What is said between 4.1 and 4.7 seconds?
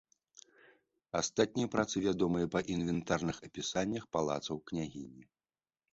палацаў